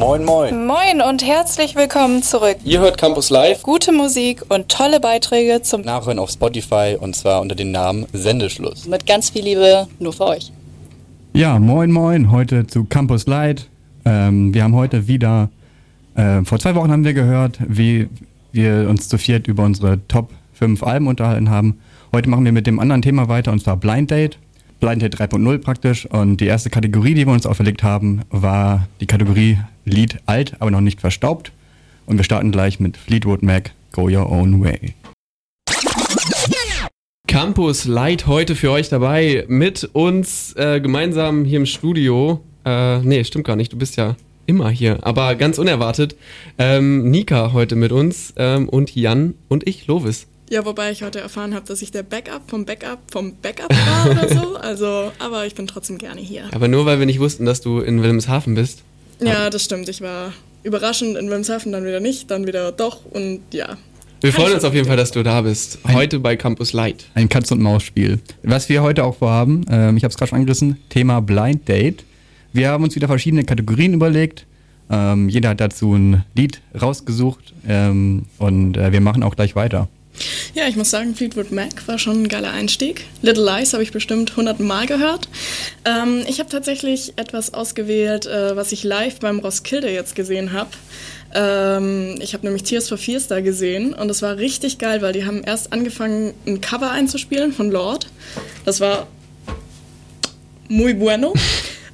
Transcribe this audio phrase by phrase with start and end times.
[0.00, 0.66] Moin, moin.
[0.66, 2.56] Moin und herzlich willkommen zurück.
[2.64, 3.62] Ihr hört Campus Live.
[3.62, 8.88] Gute Musik und tolle Beiträge zum Nachhören auf Spotify und zwar unter dem Namen Sendeschluss.
[8.88, 10.52] Mit ganz viel Liebe nur für euch.
[11.34, 12.30] Ja, moin, moin.
[12.30, 13.68] Heute zu Campus Light.
[14.06, 15.50] Ähm, wir haben heute wieder,
[16.14, 18.08] äh, vor zwei Wochen haben wir gehört, wie
[18.52, 21.78] wir uns zu viert über unsere Top 5 Alben unterhalten haben.
[22.14, 24.38] Heute machen wir mit dem anderen Thema weiter und zwar Blind Date.
[24.80, 26.06] Blind Date 3.0 praktisch.
[26.06, 30.70] Und die erste Kategorie, die wir uns auferlegt haben, war die Kategorie Lied alt, aber
[30.70, 31.52] noch nicht verstaubt.
[32.06, 34.94] Und wir starten gleich mit Fleetwood Mac, Go Your Own Way.
[37.28, 39.44] Campus Light heute für euch dabei.
[39.46, 42.40] Mit uns äh, gemeinsam hier im Studio.
[42.64, 43.72] Äh, nee, stimmt gar nicht.
[43.72, 44.16] Du bist ja
[44.46, 44.98] immer hier.
[45.02, 46.16] Aber ganz unerwartet.
[46.58, 50.26] Ähm, Nika heute mit uns ähm, und Jan und ich, Lovis.
[50.50, 54.10] Ja, wobei ich heute erfahren habe, dass ich der Backup vom Backup vom Backup war
[54.10, 54.50] oder so.
[54.60, 56.44] Also, aber ich bin trotzdem gerne hier.
[56.52, 58.82] Aber nur weil wir nicht wussten, dass du in Wilhelmshaven bist.
[59.20, 59.88] Ja, das stimmt.
[59.88, 60.32] Ich war
[60.64, 63.78] überraschend in Wilhelmshaven, dann wieder nicht, dann wieder doch und ja.
[64.20, 65.78] Wir freuen uns auf jeden Fall, dass du da bist.
[65.90, 67.06] Heute bei Campus Light.
[67.14, 68.18] Ein Katz-und-Maus-Spiel.
[68.42, 72.04] Was wir heute auch vorhaben, ähm, ich habe es gerade schon angerissen, Thema Blind Date.
[72.52, 74.46] Wir haben uns wieder verschiedene Kategorien überlegt.
[74.90, 79.88] Ähm, jeder hat dazu ein Lied rausgesucht ähm, und äh, wir machen auch gleich weiter.
[80.54, 83.04] Ja, ich muss sagen, Fleetwood Mac war schon ein geiler Einstieg.
[83.22, 85.28] Little Lies habe ich bestimmt 100 Mal gehört.
[85.84, 90.70] Ähm, ich habe tatsächlich etwas ausgewählt, äh, was ich live beim Roskilde jetzt gesehen habe.
[91.32, 95.12] Ähm, ich habe nämlich Tears for Fears da gesehen und das war richtig geil, weil
[95.12, 98.08] die haben erst angefangen, ein Cover einzuspielen von Lord.
[98.64, 99.06] Das war
[100.68, 101.32] muy bueno.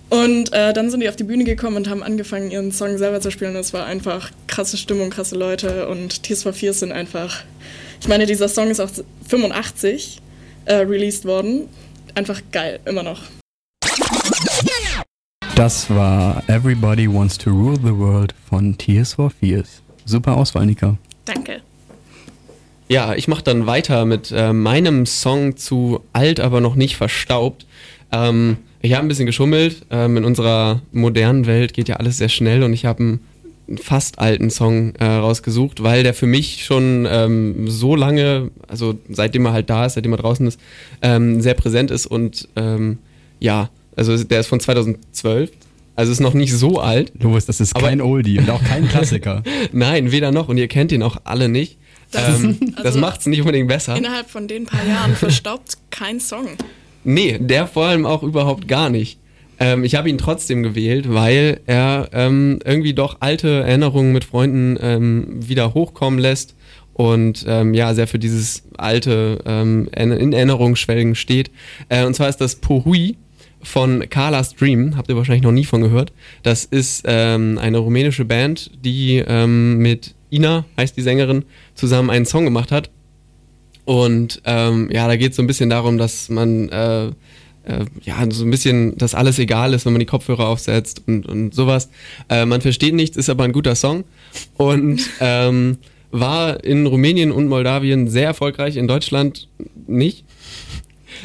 [0.09, 3.21] Und äh, dann sind die auf die Bühne gekommen und haben angefangen, ihren Song selber
[3.21, 3.55] zu spielen.
[3.55, 7.43] Das war einfach krasse Stimmung, krasse Leute und Tears for Fears sind einfach
[8.01, 8.91] ich meine, dieser Song ist auch
[9.29, 10.21] 85
[10.67, 11.69] äh, released worden.
[12.15, 13.23] Einfach geil, immer noch.
[15.55, 19.83] Das war Everybody Wants to Rule the World von Tears for Fears.
[20.05, 20.99] Super Auswahl, Nika.
[21.25, 21.63] Danke.
[22.89, 27.67] Ja, ich mache dann weiter mit äh, meinem Song zu alt, aber noch nicht verstaubt.
[28.13, 29.87] Ähm, ich habe ein bisschen geschummelt.
[29.91, 33.21] Ähm, in unserer modernen Welt geht ja alles sehr schnell und ich habe einen
[33.83, 39.47] fast alten Song äh, rausgesucht, weil der für mich schon ähm, so lange, also seitdem
[39.47, 40.61] er halt da ist, seitdem er draußen ist,
[41.03, 42.99] ähm, sehr präsent ist und ähm,
[43.41, 45.51] ja, also der ist von 2012.
[45.97, 47.13] Also ist noch nicht so alt.
[47.21, 49.43] Louis, das ist kein Oldie und auch kein Klassiker.
[49.73, 50.49] Nein, weder noch.
[50.49, 51.79] Und ihr kennt ihn auch alle nicht.
[52.11, 53.97] Das, ähm, also das macht es nicht unbedingt besser.
[53.97, 56.49] Innerhalb von den paar Jahren verstaubt kein Song.
[57.03, 59.19] Nee, der vor allem auch überhaupt gar nicht.
[59.59, 64.77] Ähm, ich habe ihn trotzdem gewählt, weil er ähm, irgendwie doch alte Erinnerungen mit Freunden
[64.81, 66.55] ähm, wieder hochkommen lässt
[66.93, 71.51] und ähm, ja, sehr für dieses alte ähm, in Erinnerung schwelgen steht.
[71.89, 73.17] Äh, und zwar ist das Pohui
[73.63, 76.13] von Carla Stream, habt ihr wahrscheinlich noch nie von gehört.
[76.43, 81.45] Das ist ähm, eine rumänische Band, die mit Ina, heißt die Sängerin,
[81.75, 82.91] zusammen einen Song gemacht hat.
[83.85, 87.11] Und ja, da geht es so ein bisschen darum, dass man äh,
[88.03, 91.55] ja, so ein bisschen, dass alles egal ist, wenn man die Kopfhörer aufsetzt und, und
[91.55, 91.89] sowas.
[92.29, 94.05] Äh, man versteht nichts, ist aber ein guter Song
[94.57, 95.79] und ähm,
[96.11, 99.49] war in Rumänien und Moldawien sehr erfolgreich, in Deutschland
[99.87, 100.25] nicht.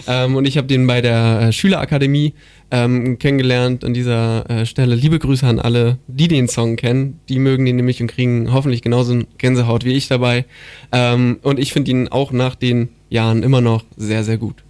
[0.08, 2.34] Ähm, und ich habe den bei der äh, Schülerakademie
[2.72, 4.96] ähm, kennengelernt an dieser äh, Stelle.
[4.96, 7.20] Liebe Grüße an alle, die den Song kennen.
[7.28, 10.46] Die mögen den nämlich und kriegen hoffentlich genauso Gänsehaut wie ich dabei.
[10.92, 14.64] Ähm, und ich finde ihn auch nach den Jahren immer noch sehr, sehr gut.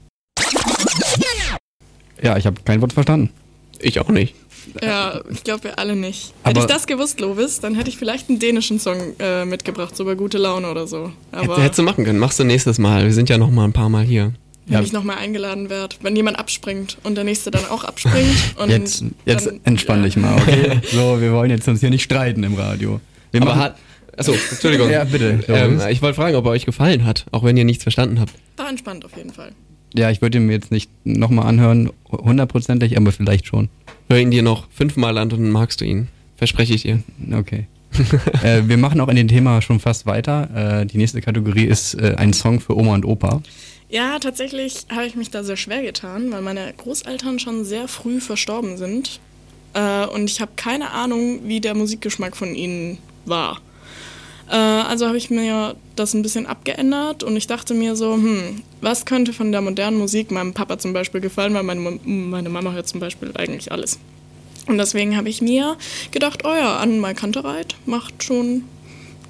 [2.22, 3.30] Ja, ich habe kein Wort verstanden.
[3.80, 4.36] Ich auch nicht.
[4.82, 6.34] Ja, ich glaube wir alle nicht.
[6.44, 9.96] Aber hätte ich das gewusst, Lovis, dann hätte ich vielleicht einen dänischen Song äh, mitgebracht,
[9.96, 11.12] so bei Gute Laune oder so.
[11.32, 13.06] Aber Hättest du machen können, machst du nächstes Mal.
[13.06, 14.34] Wir sind ja noch mal ein paar Mal hier.
[14.68, 14.82] Wenn ja.
[14.82, 18.36] ich nochmal eingeladen werde, wenn jemand abspringt und der nächste dann auch abspringt.
[18.68, 20.06] jetzt jetzt dann, entspann ja.
[20.06, 20.80] dich mal, okay?
[20.92, 23.02] so, wir wollen jetzt uns hier nicht streiten im Radio.
[23.32, 23.78] Wir Aber hat,
[24.16, 24.90] Achso, Entschuldigung.
[24.90, 25.40] ja, bitte.
[25.48, 28.34] Ähm, ich wollte fragen, ob er euch gefallen hat, auch wenn ihr nichts verstanden habt.
[28.58, 29.52] War entspannt auf jeden Fall.
[29.94, 33.70] Ja, ich würde ihn mir jetzt nicht nochmal anhören, hundertprozentig, aber vielleicht schon.
[34.10, 36.08] Hör ihn dir noch fünfmal an und dann magst du ihn.
[36.38, 37.04] Verspreche ich dir.
[37.34, 37.68] Okay.
[38.44, 40.82] äh, wir machen auch in dem Thema schon fast weiter.
[40.82, 43.42] Äh, die nächste Kategorie ist äh, ein Song für Oma und Opa.
[43.90, 48.22] Ja, tatsächlich habe ich mich da sehr schwer getan, weil meine Großeltern schon sehr früh
[48.22, 49.20] verstorben sind.
[49.74, 53.60] Äh, und ich habe keine Ahnung, wie der Musikgeschmack von ihnen war.
[54.52, 58.62] Äh, also habe ich mir das ein bisschen abgeändert und ich dachte mir so, hm,
[58.82, 62.74] was könnte von der modernen Musik meinem Papa zum Beispiel gefallen, weil meine, meine Mama
[62.74, 63.98] hört zum Beispiel eigentlich alles.
[64.68, 65.78] Und deswegen habe ich mir
[66.12, 68.64] gedacht, oh ja, Annenmal Kantereit macht schon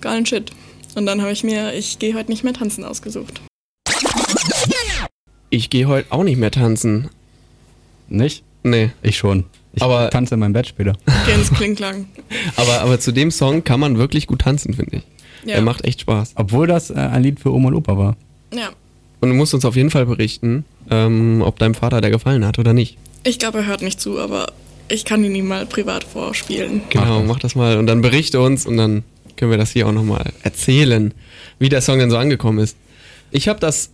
[0.01, 0.51] geilen Shit.
[0.95, 3.41] Und dann habe ich mir, ich gehe heute nicht mehr tanzen ausgesucht.
[5.51, 7.09] Ich gehe heute auch nicht mehr tanzen.
[8.09, 8.43] Nicht?
[8.63, 8.91] Nee.
[9.03, 9.45] Ich schon.
[9.73, 10.93] Ich Aber- tanze in meinem Bett später.
[11.35, 12.07] Ins Klingklang.
[12.57, 15.03] Aber, aber zu dem Song kann man wirklich gut tanzen, finde ich.
[15.45, 15.55] Ja.
[15.55, 16.33] Er macht echt Spaß.
[16.35, 18.15] Obwohl das äh, ein Lied für Oma und Opa war.
[18.53, 18.69] Ja.
[19.21, 22.59] Und du musst uns auf jeden Fall berichten, ähm, ob deinem Vater der gefallen hat
[22.59, 22.97] oder nicht.
[23.23, 24.47] Ich glaube, er hört nicht zu, aber
[24.89, 26.81] ich kann ihn ihm mal privat vorspielen.
[26.89, 27.27] Genau, das.
[27.27, 29.03] mach das mal und dann berichte uns und dann
[29.37, 31.13] können wir das hier auch nochmal erzählen,
[31.59, 32.75] wie der Song denn so angekommen ist.
[33.31, 33.91] Ich habe das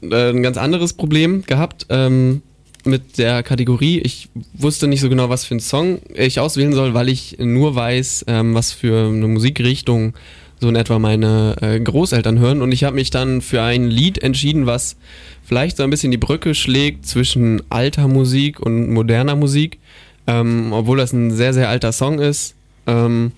[0.00, 2.42] äh, ein ganz anderes Problem gehabt ähm,
[2.88, 3.98] mit der Kategorie.
[4.00, 7.74] Ich wusste nicht so genau, was für einen Song ich auswählen soll, weil ich nur
[7.74, 10.14] weiß, ähm, was für eine Musikrichtung
[10.60, 12.62] so in etwa meine äh, Großeltern hören.
[12.62, 14.96] Und ich habe mich dann für ein Lied entschieden, was
[15.44, 19.78] vielleicht so ein bisschen die Brücke schlägt zwischen alter Musik und moderner Musik.
[20.26, 22.54] Ähm, obwohl das ein sehr, sehr alter Song ist,
[22.86, 23.32] ähm,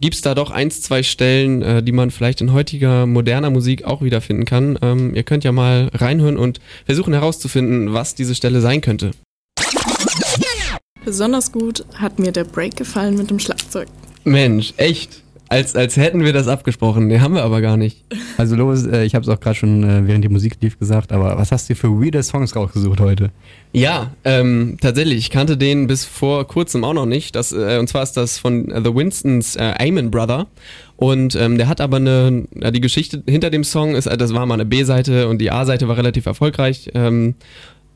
[0.00, 3.84] gibt es da doch eins, zwei Stellen, äh, die man vielleicht in heutiger moderner Musik
[3.84, 4.78] auch wiederfinden kann.
[4.82, 9.12] Ähm, ihr könnt ja mal reinhören und versuchen herauszufinden, was diese Stelle sein könnte.
[11.04, 13.88] Besonders gut hat mir der Break gefallen mit dem Schlagzeug.
[14.24, 15.23] Mensch, echt?
[15.54, 17.06] Als, als hätten wir das abgesprochen.
[17.06, 18.02] Nee, haben wir aber gar nicht.
[18.38, 21.12] Also Lovis, äh, ich habe es auch gerade schon äh, während die Musik lief gesagt,
[21.12, 23.30] aber was hast du für weirde Songs rausgesucht heute?
[23.72, 25.18] Ja, ähm, tatsächlich.
[25.18, 27.36] Ich kannte den bis vor kurzem auch noch nicht.
[27.36, 30.48] Das, äh, und zwar ist das von äh, The Winstons äh, Amen Brother.
[30.96, 34.34] Und ähm, der hat aber eine, ja, die Geschichte hinter dem Song ist, äh, das
[34.34, 37.36] war mal eine B-Seite und die A-Seite war relativ erfolgreich, ähm,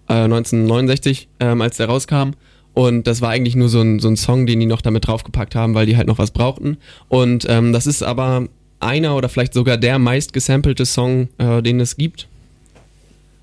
[0.08, 2.34] äh, 1969, ähm, als der rauskam.
[2.74, 5.54] Und das war eigentlich nur so ein, so ein Song, den die noch damit draufgepackt
[5.54, 6.76] haben, weil die halt noch was brauchten.
[7.08, 8.46] Und ähm, das ist aber
[8.80, 12.28] einer oder vielleicht sogar der meist gesampelte Song, äh, den es gibt.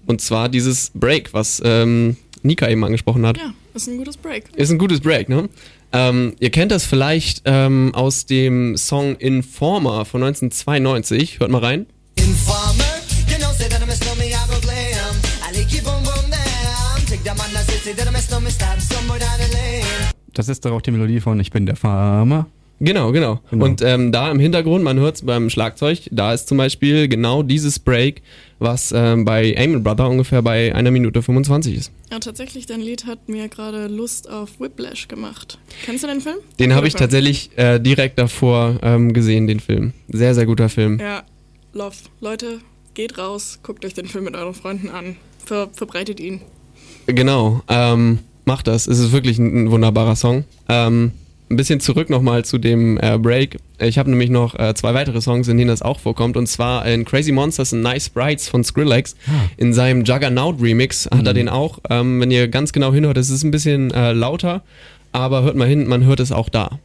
[0.06, 3.38] Und zwar dieses Break, was ähm, Nika eben angesprochen hat.
[3.38, 4.46] Ja, ist ein gutes Break.
[4.56, 5.50] Ist ein gutes Break, ne?
[5.92, 11.40] Ähm, ihr kennt das vielleicht ähm, aus dem Song Informer von 1992.
[11.40, 11.86] Hört mal rein.
[12.16, 12.85] Informer,
[20.34, 22.46] Das ist doch auch die Melodie von Ich bin der Farmer.
[22.80, 23.40] Genau, genau.
[23.50, 23.66] Genau.
[23.66, 27.42] Und ähm, da im Hintergrund, man hört es beim Schlagzeug, da ist zum Beispiel genau
[27.42, 28.22] dieses Break,
[28.60, 31.92] was ähm, bei Amen Brother ungefähr bei einer Minute 25 ist.
[32.12, 35.58] Ja, tatsächlich, dein Lied hat mir gerade Lust auf Whiplash gemacht.
[35.86, 36.38] Kennst du den Film?
[36.60, 39.94] Den habe ich tatsächlich äh, direkt davor ähm, gesehen, den Film.
[40.10, 41.00] Sehr, sehr guter Film.
[41.00, 41.24] Ja,
[41.74, 41.96] Love.
[42.20, 42.60] Leute,
[42.94, 45.16] geht raus, guckt euch den Film mit euren Freunden an.
[45.46, 46.42] Ver verbreitet ihn.
[47.08, 48.88] Genau, ähm, macht das.
[48.88, 50.46] Es ist wirklich ein, ein wunderbarer Song.
[50.70, 51.12] Ähm,
[51.50, 53.58] ein bisschen zurück nochmal zu dem äh, Break.
[53.80, 56.38] Ich habe nämlich noch äh, zwei weitere Songs, in denen das auch vorkommt.
[56.38, 59.16] Und zwar in Crazy Monsters and Nice Sprites von Skrillex.
[59.58, 61.80] In seinem Juggernaut Remix hat er den auch.
[61.90, 64.64] Ähm, wenn ihr ganz genau hinhört, es ist ein bisschen äh, lauter.
[65.12, 66.80] Aber hört mal hin, man hört es auch da.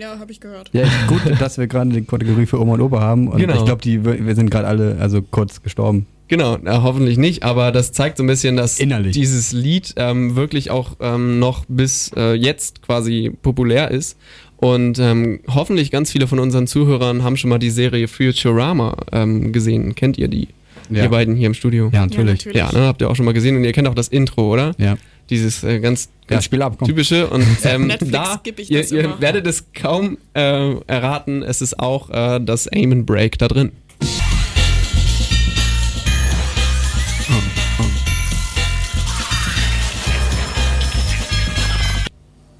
[0.00, 0.70] Ja, habe ich gehört.
[0.72, 3.28] Ja, gut, dass wir gerade die Kategorie für Oma und Opa haben.
[3.28, 3.54] Und Genau.
[3.58, 6.06] ich glaube, die wir sind gerade alle also kurz gestorben.
[6.28, 9.12] Genau, äh, hoffentlich nicht, aber das zeigt so ein bisschen, dass Innerlich.
[9.14, 14.16] dieses Lied ähm, wirklich auch ähm, noch bis äh, jetzt quasi populär ist.
[14.56, 19.52] Und ähm, hoffentlich ganz viele von unseren Zuhörern haben schon mal die Serie Futurama ähm,
[19.52, 19.94] gesehen.
[19.96, 20.48] Kennt ihr die?
[20.88, 21.04] Ja.
[21.04, 21.90] Ihr beiden hier im Studio.
[21.92, 22.44] Ja, natürlich.
[22.46, 22.56] natürlich.
[22.56, 24.72] Ja, ne, habt ihr auch schon mal gesehen und ihr kennt auch das Intro, oder?
[24.78, 24.96] Ja.
[25.30, 26.88] Dieses äh, ganz, ganz Spiel ab, komm.
[26.88, 31.78] typische und ähm, Netflix da, ich ihr, ihr werdet es kaum äh, erraten, es ist
[31.78, 33.70] auch äh, das Aim and Break da drin.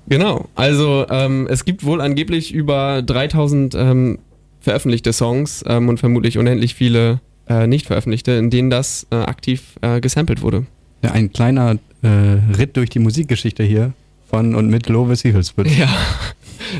[0.08, 4.18] Genau, also ähm, es gibt wohl angeblich über 3000 ähm,
[4.60, 9.76] veröffentlichte Songs ähm, und vermutlich unendlich viele äh, nicht veröffentlichte, in denen das äh, aktiv
[9.82, 10.66] äh, gesampelt wurde.
[11.02, 12.08] Ja, ein kleiner äh,
[12.56, 13.92] Ritt durch die Musikgeschichte hier
[14.28, 15.76] von und mit Lovis Hiegelswitz.
[15.76, 15.88] Ja,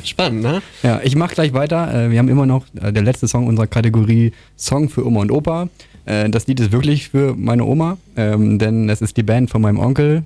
[0.05, 0.63] spannend, ne?
[0.83, 2.07] Ja, ich mach gleich weiter.
[2.07, 5.33] Äh, wir haben immer noch äh, der letzte Song unserer Kategorie Song für Oma und
[5.33, 5.69] Opa.
[6.05, 9.63] Äh, das Lied ist wirklich für meine Oma, ähm, denn es ist die Band von
[9.63, 10.25] meinem Onkel.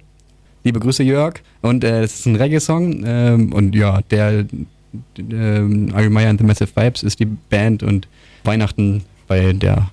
[0.65, 1.35] Liebe Grüße, Jörg.
[1.63, 3.05] Und es ist ein Reggae-Song.
[3.07, 4.47] Ähm, und ja, der
[5.19, 8.09] ähm, Ari Meyer and the Massive Vibes ist die Band und
[8.45, 9.91] Weihnachten bei der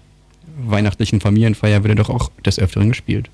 [0.63, 3.29] weihnachtlichen Familienfeier wird er doch auch des Öfteren gespielt.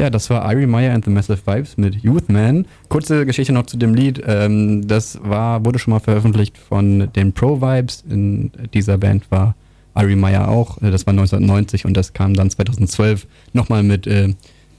[0.00, 2.64] Ja, das war Irie Meyer and the Massive Vibes mit Youth Man.
[2.88, 4.22] Kurze Geschichte noch zu dem Lied.
[4.26, 8.02] Ähm, das war, wurde schon mal veröffentlicht von den Pro Vibes.
[8.08, 9.54] In dieser Band war
[9.94, 10.80] Irie Meyer auch.
[10.80, 14.34] Äh, Das war 1990 und das kam dann 2012 nochmal mit äh,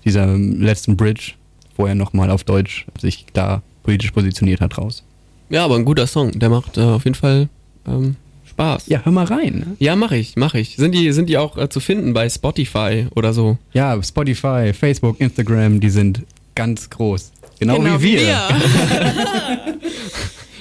[0.06, 1.34] dieser letzten Bridge,
[1.78, 5.04] wo er nochmal auf Deutsch sich da politisch positioniert hat, raus.
[5.52, 6.32] Ja, aber ein guter Song.
[6.40, 7.48] Der macht äh, auf jeden Fall
[7.88, 8.16] ähm,
[8.62, 8.84] Spaß.
[8.88, 9.66] Ja, hör mal rein.
[9.68, 9.76] Ne?
[9.80, 10.76] Ja, mach ich, mach ich.
[10.76, 13.58] Sind die, sind die auch äh, zu finden bei Spotify oder so?
[13.74, 16.22] Ja, Spotify, Facebook, Instagram, die sind
[16.56, 17.32] ganz groß.
[17.60, 18.38] Genau, wie wir.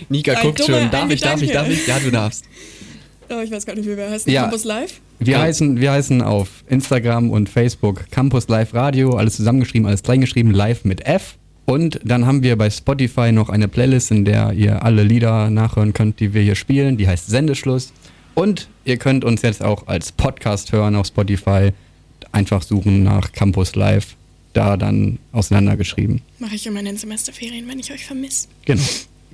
[0.09, 0.91] Nika Ein guckt schon.
[0.91, 1.87] Darf ich, darf ich, darf ich?
[1.87, 2.45] Ja, du darfst.
[3.29, 4.31] Oh, ich weiß gar nicht, wie wir heißen.
[4.33, 4.43] Ja.
[4.43, 5.01] Campus Live?
[5.19, 5.43] Wir, Ja.
[5.43, 10.85] heißen, wir heißen auf Instagram und Facebook Campus Live Radio, alles zusammengeschrieben, alles kleingeschrieben, live
[10.85, 11.37] mit F.
[11.71, 15.93] Und dann haben wir bei Spotify noch eine Playlist, in der ihr alle Lieder nachhören
[15.93, 16.97] könnt, die wir hier spielen.
[16.97, 17.93] Die heißt Sendeschluss.
[18.35, 21.71] Und ihr könnt uns jetzt auch als Podcast hören auf Spotify.
[22.33, 24.17] Einfach suchen nach Campus Live.
[24.53, 26.23] Da dann auseinandergeschrieben.
[26.41, 28.49] Mache ich immer in den Semesterferien, wenn ich euch vermisse.
[28.65, 28.83] Genau.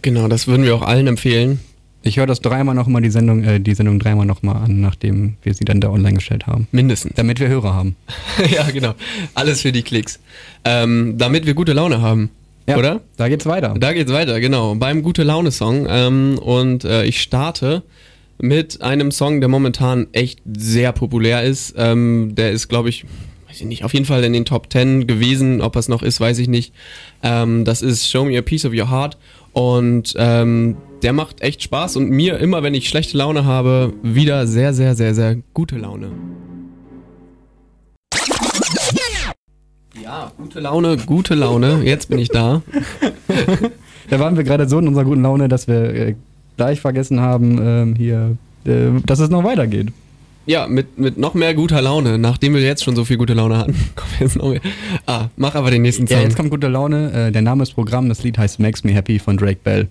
[0.03, 1.61] Genau, das würden wir auch allen empfehlen.
[2.07, 5.55] Ich höre das dreimal nochmal, die Sendung, äh, die Sendung dreimal nochmal an, nachdem wir
[5.55, 6.69] sie dann da online gestellt haben.
[6.71, 7.15] Mindestens.
[7.17, 7.97] Damit wir Hörer haben.
[8.51, 8.95] ja, genau.
[9.35, 10.21] Alles für die Klicks.
[10.65, 12.31] Ähm, damit wir gute Laune haben.
[12.69, 13.01] Oder?
[13.17, 13.75] Da geht's weiter.
[13.79, 14.77] Da geht's weiter, genau.
[14.77, 15.87] Beim Gute Laune Song.
[15.89, 17.83] Ähm, und äh, ich starte
[18.39, 21.75] mit einem Song, der momentan echt sehr populär ist.
[21.77, 23.05] Ähm, der ist, glaube ich,
[23.49, 25.61] weiß ich nicht, auf jeden Fall in den Top 10 gewesen.
[25.61, 26.73] Ob es noch ist, weiß ich nicht.
[27.25, 29.17] Ähm, das ist Show Me a Piece of Your Heart.
[29.53, 34.47] Und ähm, der macht echt Spaß und mir immer, wenn ich schlechte Laune habe, wieder
[34.47, 36.11] sehr, sehr, sehr, sehr gute Laune.
[40.03, 41.83] Ja, gute Laune, gute Laune.
[41.85, 42.63] Jetzt bin ich da.
[44.09, 46.15] Da waren wir gerade so in unserer guten Laune, dass wir äh,
[46.57, 49.89] gleich vergessen haben, ähm, hier, äh, dass es noch weitergeht.
[50.47, 53.59] Ja, mit, mit noch mehr guter Laune, nachdem wir jetzt schon so viel gute Laune
[53.59, 53.75] hatten.
[53.97, 54.61] Kommen jetzt noch mehr.
[55.07, 56.19] Ah, mach aber den nächsten Song.
[56.19, 57.13] Ja, jetzt kommt gute Laune.
[57.13, 59.89] Äh, der Name ist Programm, das Lied heißt Makes Me Happy von Drake Bell.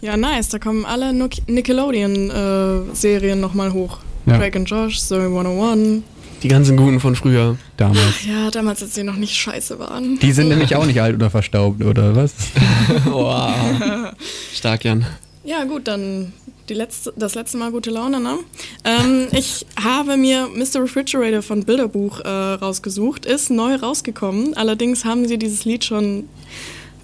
[0.00, 0.48] Ja, nice.
[0.48, 3.98] Da kommen alle Nickelodeon-Serien nochmal hoch.
[4.26, 4.38] Ja.
[4.38, 6.02] Drake and Josh, Story 101.
[6.42, 7.56] Die ganzen guten von früher.
[7.76, 8.24] Damals.
[8.26, 10.18] Ja, damals, als sie noch nicht scheiße waren.
[10.20, 12.32] Die sind nämlich auch nicht alt oder verstaubt, oder was?
[13.04, 14.12] Wow.
[14.52, 15.06] Stark, Jan.
[15.44, 16.32] Ja, gut, dann
[16.68, 18.38] die letzte, das letzte Mal gute Laune, ne?
[18.84, 20.82] Ähm, ich habe mir Mr.
[20.82, 24.56] Refrigerator von Bilderbuch äh, rausgesucht, ist neu rausgekommen.
[24.56, 26.24] Allerdings haben sie dieses Lied schon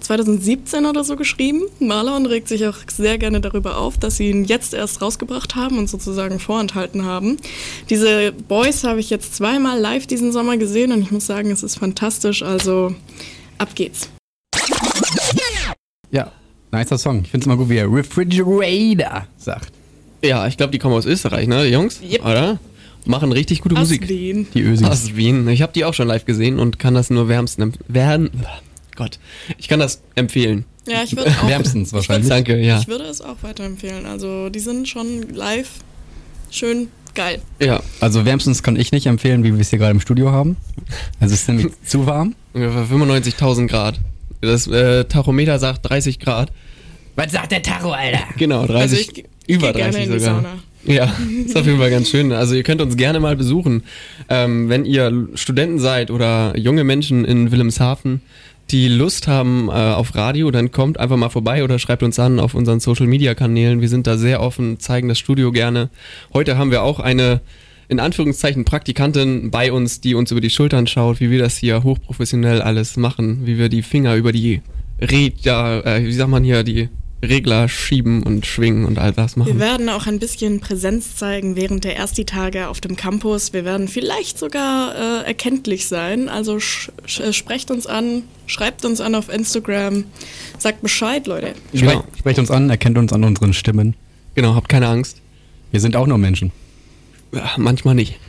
[0.07, 1.63] 2017 oder so geschrieben.
[1.79, 5.77] Marlon regt sich auch sehr gerne darüber auf, dass sie ihn jetzt erst rausgebracht haben
[5.77, 7.35] und sozusagen vorenthalten haben.
[7.89, 11.61] Diese Boys habe ich jetzt zweimal live diesen Sommer gesehen und ich muss sagen, es
[11.61, 12.41] ist fantastisch.
[12.41, 12.95] Also
[13.57, 14.09] ab geht's.
[16.09, 16.31] Ja,
[16.71, 17.23] nicer Song.
[17.23, 19.73] Ich finde es immer gut, wie er Refrigerator sagt.
[20.23, 21.99] Ja, ich glaube, die kommen aus Österreich, ne, die Jungs?
[22.01, 22.21] Yep.
[22.25, 22.59] Oder?
[23.05, 24.07] Machen richtig gute Aus Musik.
[24.07, 24.47] Wien.
[24.53, 24.87] Die Ösis.
[24.87, 25.47] Aus Wien.
[25.49, 28.29] Ich habe die auch schon live gesehen und kann das nur wärmsten empf- wärm
[28.97, 29.19] Gott.
[29.57, 30.65] Ich kann das empfehlen.
[30.87, 31.47] Ja, ich würde auch.
[31.47, 32.27] Wärmstens wahrscheinlich.
[32.29, 32.79] Danke, ja.
[32.79, 34.05] Ich würde es auch weiterempfehlen.
[34.05, 35.69] Also die sind schon live
[36.51, 37.41] schön geil.
[37.59, 40.55] Ja, Also wärmstens kann ich nicht empfehlen, wie wir es hier gerade im Studio haben.
[41.19, 42.35] Also es ist nämlich zu warm.
[42.53, 43.99] ungefähr 95.000 Grad.
[44.41, 46.51] Das äh, Tachometer sagt 30 Grad.
[47.15, 48.19] Was sagt der Taro, Alter?
[48.37, 48.81] Genau, 30.
[48.81, 50.35] Also ich über geh gerne 30 in die sogar.
[50.35, 50.53] Sauna.
[50.85, 51.13] Ja,
[51.45, 52.31] ist auf jeden Fall ganz schön.
[52.31, 53.83] Also ihr könnt uns gerne mal besuchen.
[54.29, 58.21] Ähm, wenn ihr Studenten seid oder junge Menschen in Wilhelmshaven,
[58.71, 62.39] die Lust haben äh, auf Radio, dann kommt einfach mal vorbei oder schreibt uns an
[62.39, 63.81] auf unseren Social Media Kanälen.
[63.81, 65.89] Wir sind da sehr offen, zeigen das Studio gerne.
[66.33, 67.41] Heute haben wir auch eine
[67.89, 71.83] in Anführungszeichen Praktikantin bei uns, die uns über die Schultern schaut, wie wir das hier
[71.83, 74.61] hochprofessionell alles machen, wie wir die Finger über die
[74.99, 76.89] Räder, äh, wie sagt man hier, die
[77.23, 79.59] Regler schieben und schwingen und all das Wir machen.
[79.59, 83.53] werden auch ein bisschen Präsenz zeigen während der Ersti-Tage auf dem Campus.
[83.53, 86.29] Wir werden vielleicht sogar äh, erkenntlich sein.
[86.29, 90.03] Also sch sch äh, sprecht uns an, schreibt uns an auf Instagram,
[90.59, 91.53] sagt Bescheid, Leute.
[91.73, 91.91] Genau.
[91.91, 93.95] Sprecht, sprecht uns an, erkennt uns an unseren Stimmen.
[94.35, 95.21] Genau, habt keine Angst.
[95.71, 96.51] Wir sind auch nur Menschen.
[97.33, 98.19] Ja, manchmal nicht.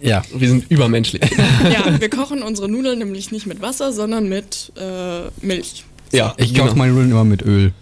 [0.00, 0.22] Ja.
[0.32, 1.22] Wir sind übermenschlich.
[1.64, 5.84] Ja, wir kochen unsere Nudeln nämlich nicht mit Wasser, sondern mit äh, Milch.
[6.14, 6.66] Ja, Ich genau.
[6.66, 7.72] koche meine Nudeln immer mit Öl.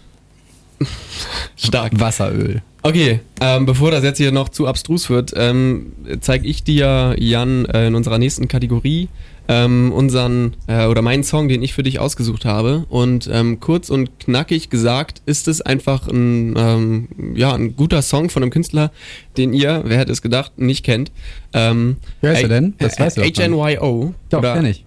[1.55, 1.99] stark.
[1.99, 2.61] Wasseröl.
[2.85, 7.63] Okay, ähm, bevor das jetzt hier noch zu abstrus wird, ähm, zeige ich dir, Jan,
[7.65, 9.07] äh, in unserer nächsten Kategorie
[9.47, 12.85] ähm, unseren äh, oder meinen Song, den ich für dich ausgesucht habe.
[12.89, 18.29] Und ähm, kurz und knackig gesagt ist es einfach ein, ähm, ja, ein guter Song
[18.29, 18.91] von einem Künstler,
[19.37, 21.11] den ihr, wer hätte es gedacht, nicht kennt.
[21.53, 22.73] Ähm, Wer ist er denn?
[22.79, 23.21] Das weißt du.
[23.21, 24.13] HNYO.
[24.29, 24.85] Doch, oder- kenn ich.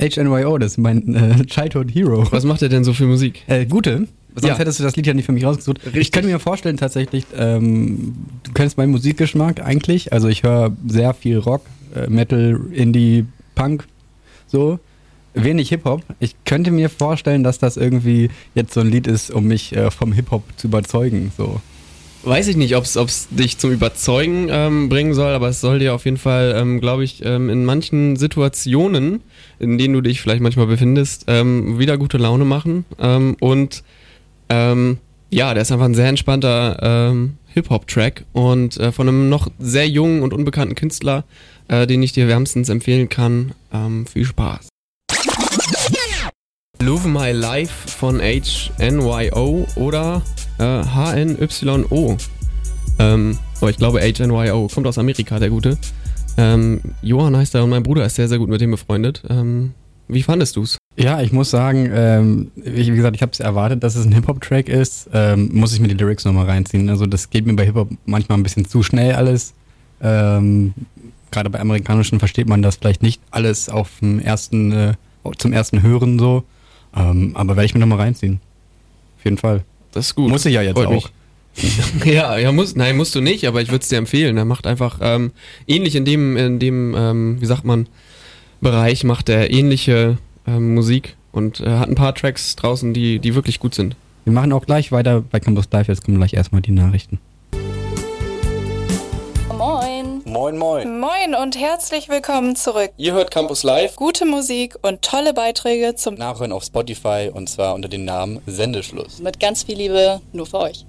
[0.00, 2.26] HNYO, das ist mein äh, Childhood Hero.
[2.30, 3.42] Was macht er denn so für Musik?
[3.46, 4.06] Äh, gute.
[4.34, 4.58] Sonst Ja.
[4.58, 5.80] hättest du das Lied ja nicht für mich rausgesucht.
[5.94, 8.14] Ich könnte mir vorstellen, tatsächlich, ähm,
[8.44, 10.12] du kennst meinen Musikgeschmack eigentlich.
[10.12, 11.62] Also ich höre sehr viel Rock,
[11.96, 13.24] äh, Metal, Indie,
[13.54, 13.86] Punk,
[14.46, 14.78] so.
[15.34, 16.02] Wenig Hip-Hop.
[16.20, 19.90] Ich könnte mir vorstellen, dass das irgendwie jetzt so ein Lied ist, um mich äh,
[19.90, 21.30] vom Hip-Hop zu überzeugen.
[21.36, 21.60] So.
[22.24, 25.94] Weiß ich nicht, ob es dich zum Überzeugen ähm, bringen soll, aber es soll dir
[25.94, 29.22] auf jeden Fall, ähm, glaube ich, ähm, in manchen Situationen,
[29.58, 32.84] in denen du dich vielleicht manchmal befindest, ähm, wieder gute Laune machen.
[32.98, 33.84] Ähm, und
[34.48, 34.98] ähm,
[35.30, 40.22] ja, der ist einfach ein sehr entspannter Hip-Hop-Track und äh, von einem noch sehr jungen
[40.22, 41.24] und unbekannten Künstler,
[41.68, 43.52] äh, den ich dir wärmstens empfehlen kann.
[44.10, 44.68] Viel Spaß.
[46.80, 50.22] Love My Life von HNYO oder
[50.58, 52.16] Äh, H-N-Y-O.
[52.98, 54.68] Ähm, aber ich glaube H-N-Y-O.
[54.68, 55.78] Kommt aus Amerika, der Gute.
[56.36, 59.22] Ähm, Johann heißt er und mein Bruder ist sehr, sehr gut mit dem befreundet.
[59.28, 59.72] Ähm,
[60.08, 60.78] wie fandest du's?
[60.96, 64.12] Ja, ich muss sagen, ähm, wie wie gesagt, ich habe es erwartet, dass es ein
[64.12, 65.10] Hip-Hop-Track ist.
[65.12, 66.88] Ähm, muss ich mir die Lyrics nochmal reinziehen.
[66.88, 69.52] Also das geht mir bei Hip-Hop manchmal ein bisschen zu schnell alles.
[70.00, 70.74] Ähm,
[71.30, 74.94] Gerade bei amerikanischen versteht man das vielleicht nicht alles auf dem ersten, äh,
[75.36, 76.44] zum ersten Hören so.
[76.96, 78.40] Ähm, aber werde ich mir nochmal reinziehen.
[79.18, 79.62] Auf jeden Fall.
[79.92, 80.28] Das ist gut.
[80.28, 80.92] Muss ich ja jetzt Freut auch.
[80.92, 81.08] mich.
[82.04, 84.36] ja, ja, muss, nein, musst du nicht, aber ich würde es dir empfehlen.
[84.36, 85.32] Er macht einfach ähm,
[85.66, 87.88] ähnlich in dem, in dem, ähm, wie sagt man,
[88.60, 93.34] Bereich macht er ähnliche ähm, Musik und äh, hat ein paar Tracks draußen, die, die
[93.34, 93.96] wirklich gut sind.
[94.24, 95.88] Wir machen auch gleich weiter bei Campus Live.
[95.88, 97.18] Jetzt kommen gleich erstmal die Nachrichten.
[100.28, 100.58] Moin.
[100.58, 101.34] Moin, moin.
[101.42, 102.90] Und herzlich willkommen zurück.
[102.98, 103.96] Ihr hört Campus Live.
[103.96, 109.20] Gute Musik und tolle Beiträge zum Nachhören auf Spotify und zwar unter dem Namen Sendeschluss.
[109.20, 110.84] Mit ganz viel Liebe nur für euch.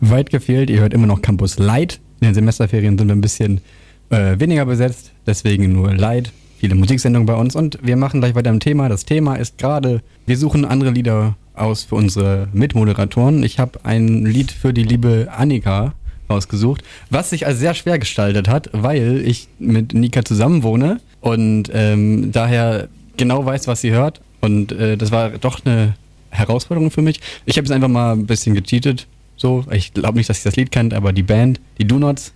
[0.00, 2.00] Weit gefehlt, ihr hört immer noch Campus Light.
[2.20, 3.60] In den Semesterferien sind wir ein bisschen
[4.08, 6.32] äh, weniger besetzt, deswegen nur Light.
[6.56, 8.88] Viele Musiksendungen bei uns und wir machen gleich weiter im Thema.
[8.88, 13.42] Das Thema ist gerade, wir suchen andere Lieder aus für unsere Mitmoderatoren.
[13.42, 15.92] Ich habe ein Lied für die liebe Annika
[16.28, 22.30] ausgesucht, was sich als sehr schwer gestaltet hat, weil ich mit Nika zusammenwohne und ähm,
[22.32, 24.20] daher genau weiß, was sie hört.
[24.40, 25.94] Und äh, das war doch eine
[26.30, 27.20] Herausforderung für mich.
[27.46, 29.06] Ich habe jetzt einfach mal ein bisschen gecheatet.
[29.36, 32.32] So, ich glaube nicht, dass ihr das Lied kennt, aber die Band, die Donuts,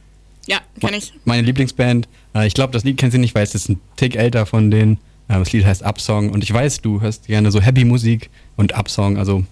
[0.47, 1.13] Ja, kenne ich.
[1.25, 2.09] meine Lieblingsband.
[2.35, 4.71] Äh, ich glaube, das Lied kennt sie nicht, weil es ist ein Tick älter von
[4.71, 4.99] denen.
[5.29, 8.75] Äh, das Lied heißt Upsong und ich weiß, du hörst gerne so Happy Musik und
[8.77, 9.45] Upsong, also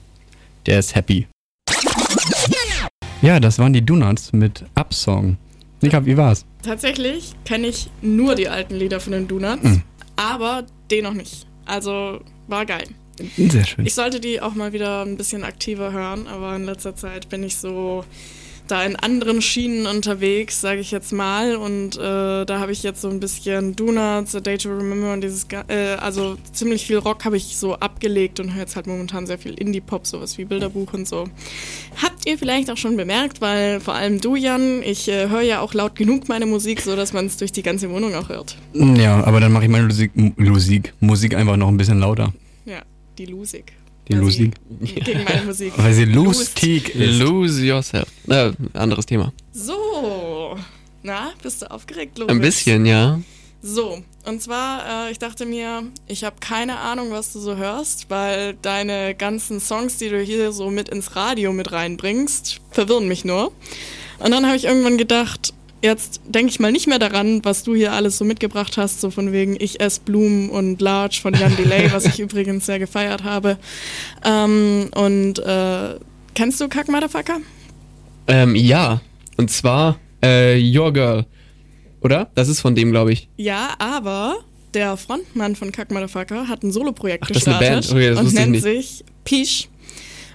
[0.67, 1.27] der ist happy.
[3.23, 5.37] Ja, das waren die Donuts mit Upsong.
[5.83, 6.45] Nika, wie war's?
[6.63, 9.83] Tatsächlich kenne ich nur die alten Lieder von den Donuts, Mhm.
[10.17, 11.47] aber den noch nicht.
[11.67, 12.85] Also war geil.
[13.37, 13.85] Sehr schön.
[13.87, 17.43] Ich sollte die auch mal wieder ein bisschen aktiver hören, aber in letzter Zeit bin
[17.43, 18.05] ich so
[18.71, 21.57] da in anderen Schienen unterwegs, sage ich jetzt mal.
[21.57, 25.23] Und äh, da habe ich jetzt so ein bisschen Donuts, A Day to Remember und
[25.23, 29.27] dieses, äh, also ziemlich viel Rock habe ich so abgelegt und höre jetzt halt momentan
[29.27, 31.25] sehr viel Indie-Pop, sowas wie Bilderbuch und so.
[32.03, 35.61] Habt ihr vielleicht auch schon bemerkt, weil vor allem du, Jan, ich äh, höre ja
[35.61, 38.57] auch laut genug meine Musik, so dass man es durch die ganze Wohnung auch hört.
[38.75, 42.33] Ja, aber dann mache ich meine Musik, Musik, Musik einfach noch ein bisschen lauter.
[42.65, 42.83] Ja,
[43.19, 43.80] die Lusig.
[44.11, 44.55] Die Weil Musik.
[44.81, 45.73] sie- Gegen meine Musik.
[45.77, 46.39] Weil sie Lust.
[46.41, 47.19] lustig ist.
[47.19, 48.09] Lose yourself.
[48.29, 49.33] Äh, anderes Thema.
[49.53, 50.57] So,
[51.03, 52.33] na, bist du aufgeregt, Loris?
[52.35, 53.21] Ein bisschen, ja.
[53.63, 58.09] So, und zwar, äh, ich dachte mir, ich habe keine Ahnung, was du so hörst,
[58.09, 63.25] weil deine ganzen Songs, die du hier so mit ins Radio mit reinbringst, verwirren mich
[63.25, 63.53] nur.
[64.19, 67.75] Und dann habe ich irgendwann gedacht, jetzt denke ich mal nicht mehr daran, was du
[67.75, 71.57] hier alles so mitgebracht hast, so von wegen Ich ess Blumen und Large von Jan
[71.57, 73.59] Delay, was ich übrigens sehr gefeiert habe.
[74.25, 75.97] Ähm, und äh,
[76.35, 77.39] kennst du Kack Motherfucker?
[78.27, 79.01] Ähm, ja.
[79.37, 81.27] Und zwar äh, Your Girl.
[82.03, 82.31] Oder?
[82.35, 83.29] Das ist von dem, glaube ich.
[83.37, 84.39] Ja, aber
[84.75, 87.99] der Frontmann von Kack Motherfucker hat ein Soloprojekt Ach, das ist eine gestartet Band?
[87.99, 89.69] Okay, das und nennt sich Peach.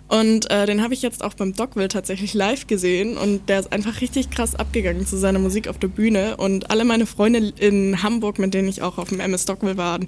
[0.07, 3.71] Und äh, den habe ich jetzt auch beim Dogville tatsächlich live gesehen und der ist
[3.71, 6.37] einfach richtig krass abgegangen zu seiner Musik auf der Bühne.
[6.37, 9.99] Und alle meine Freunde in Hamburg, mit denen ich auch auf dem MS Dogville war,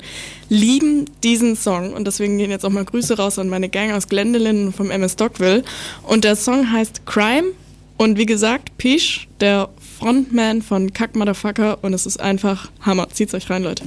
[0.49, 1.93] lieben diesen Song.
[1.93, 5.15] Und deswegen gehen jetzt auch mal Grüße raus an meine Gang aus Glendalen vom MS
[5.15, 5.63] Dogville
[6.03, 7.53] und der Song heißt Crime.
[7.97, 11.79] Und wie gesagt, Peach, der Frontman von Kack Motherfucker.
[11.81, 13.09] Und es ist einfach Hammer.
[13.09, 13.83] Zieht's euch rein, Leute.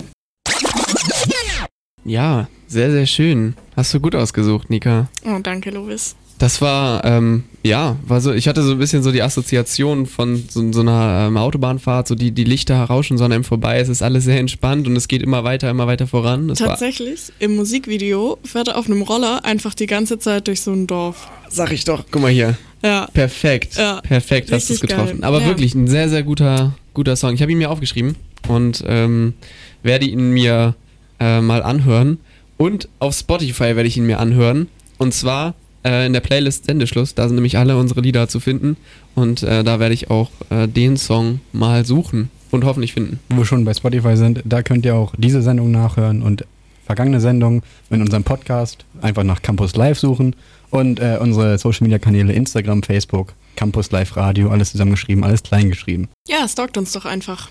[2.04, 3.54] Ja, sehr, sehr schön.
[3.76, 5.08] Hast du gut ausgesucht, Nika.
[5.24, 6.14] Oh, danke, Lovis.
[6.38, 10.42] Das war, ähm, ja, war so, ich hatte so ein bisschen so die Assoziation von
[10.48, 13.90] so, so einer ähm, Autobahnfahrt, so die, die Lichter rauschen so an einem vorbei, es
[13.90, 16.48] ist alles sehr entspannt und es geht immer weiter, immer weiter voran.
[16.48, 20.72] Das Tatsächlich, im Musikvideo fährt er auf einem Roller einfach die ganze Zeit durch so
[20.72, 21.28] ein Dorf.
[21.50, 22.56] sag ich doch, guck mal hier.
[22.82, 25.20] Ja, Perfekt, Ja, perfekt hast du es getroffen.
[25.20, 25.24] geil.
[25.24, 25.46] Aber Ja.
[25.48, 27.34] wirklich ein sehr, sehr guter, guter Song.
[27.34, 28.14] Ich habe ihn mir aufgeschrieben
[28.48, 29.34] und ähm,
[29.82, 30.74] werde ihn mir
[31.18, 32.18] äh, mal anhören.
[32.60, 34.68] Und auf Spotify werde ich ihn mir anhören.
[34.98, 37.14] Und zwar äh, in der Playlist Sendeschluss.
[37.14, 38.76] Da sind nämlich alle unsere Lieder zu finden.
[39.14, 43.18] Und äh, da werde ich auch äh, den Song mal suchen und hoffentlich finden.
[43.30, 46.44] Wo wir schon bei Spotify sind, da könnt ihr auch diese Sendung nachhören und
[46.84, 50.36] vergangene Sendungen in unserem Podcast einfach nach Campus Live suchen
[50.68, 55.68] und äh, unsere Social Media Kanäle Instagram, Facebook, Campus Live Radio, alles zusammengeschrieben, alles klein
[55.70, 56.08] geschrieben.
[56.28, 57.50] ja, stalkt uns doch einfach.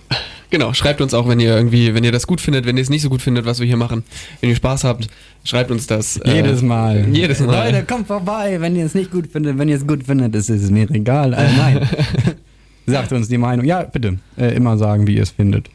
[0.51, 2.89] Genau, schreibt uns auch, wenn ihr irgendwie, wenn ihr das gut findet, wenn ihr es
[2.89, 4.03] nicht so gut findet, was wir hier machen.
[4.41, 5.07] Wenn ihr Spaß habt,
[5.43, 6.17] schreibt uns das.
[6.17, 7.05] äh, jedes Mal.
[7.11, 7.71] Jedes Mal.
[7.71, 9.59] Leute, kommt vorbei, wenn ihr es nicht gut findet.
[9.59, 11.33] Wenn ihr es gut findet, ist es mir egal.
[11.33, 11.89] Äh, nein.
[12.87, 13.63] Sagt uns die Meinung.
[13.63, 14.17] Ja, bitte.
[14.37, 15.69] Äh, immer sagen, wie ihr es findet.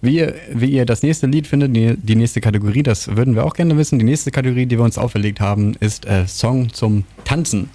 [0.00, 3.44] Wie ihr, wie ihr das nächste Lied findet, die, die nächste Kategorie, das würden wir
[3.44, 3.98] auch gerne wissen.
[3.98, 7.70] Die nächste Kategorie, die wir uns auferlegt haben, ist äh, Song zum Tanzen.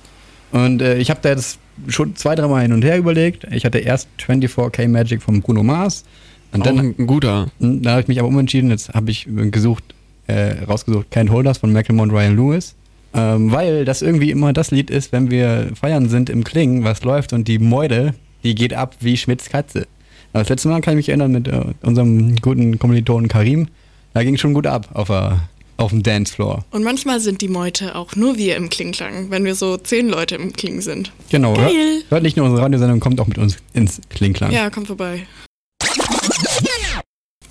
[0.52, 3.45] Und äh, ich habe da jetzt schon zwei, dreimal hin und her überlegt.
[3.51, 6.03] Ich hatte erst 24K Magic von Bruno Mars.
[6.51, 7.47] Und dann, ein guter.
[7.59, 8.69] hm, da habe ich mich aber umentschieden.
[8.69, 9.83] Jetzt habe ich gesucht,
[10.27, 12.75] äh, rausgesucht, Can't Hold Us von Macklemore und Ryan Lewis.
[13.13, 17.03] Ähm, weil das irgendwie immer das Lied ist, wenn wir feiern sind im Klingen, was
[17.03, 18.13] läuft und die Meute,
[18.43, 19.87] die geht ab wie Schmidts Katze.
[20.31, 23.67] Aber das letzte Mal kann ich mich erinnern mit äh, unserem guten Kommilitonen Karim.
[24.13, 25.39] Da ging schon gut ab auf, der,
[25.79, 26.65] auf dem Dancefloor.
[26.71, 30.35] Und manchmal sind die Meute auch nur wir im Klingklang, wenn wir so zehn Leute
[30.35, 31.11] im Kling sind.
[31.29, 31.53] Genau.
[31.53, 31.65] Geil.
[31.65, 34.51] Hört, hört nicht nur unsere Radiosendung, kommt auch mit uns ins Klingklang.
[34.51, 35.25] Ja, kommt vorbei.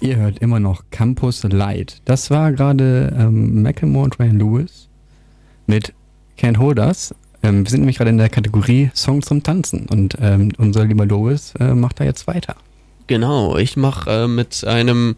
[0.00, 2.02] Ihr hört immer noch Campus Light.
[2.04, 4.88] Das war gerade ähm, Macklemore und Ryan Lewis
[5.66, 5.92] mit
[6.38, 7.14] Can't Hold Us.
[7.42, 11.06] Ähm, wir sind nämlich gerade in der Kategorie Song zum Tanzen und ähm, unser lieber
[11.06, 12.56] Lewis äh, macht da jetzt weiter.
[13.08, 15.16] Genau, ich mache äh, mit einem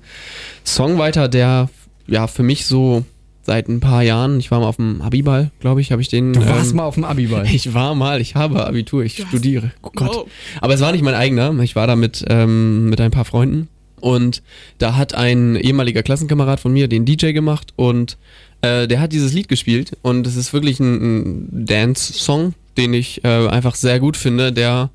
[0.64, 1.68] Song weiter, der
[2.10, 3.04] ja für mich so
[3.42, 6.34] seit ein paar Jahren, ich war mal auf dem Abiball, glaube ich, habe ich den.
[6.34, 7.46] Du warst ähm, mal auf dem Abiball.
[7.52, 9.72] Ich war mal, ich habe Abitur, ich Du studiere.
[9.82, 10.14] Oh Gott.
[10.14, 10.30] Wow.
[10.60, 11.58] Aber es war nicht mein eigener.
[11.60, 13.68] Ich war da mit, ähm, mit ein paar Freunden
[14.00, 14.42] und
[14.78, 18.18] da hat ein ehemaliger Klassenkamerad von mir den DJ gemacht und
[18.62, 23.24] äh, der hat dieses Lied gespielt und es ist wirklich ein, ein Dance-Song, den ich
[23.24, 24.90] äh, einfach sehr gut finde, der